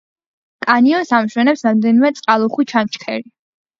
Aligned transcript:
კანიონს 0.65 1.11
ამშვენებს 1.19 1.63
რამდენიმე 1.67 2.11
წყალუხვი 2.21 2.67
ჩანჩქერი. 2.73 3.29